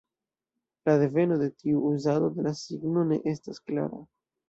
La 0.89 0.95
deveno 1.03 1.37
de 1.43 1.51
tiu 1.61 1.83
uzado 1.91 2.33
de 2.41 2.49
la 2.49 2.57
signo 2.65 3.07
ne 3.15 3.25
estas 3.37 3.65
klara. 3.71 4.07